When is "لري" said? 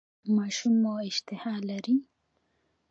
1.67-1.95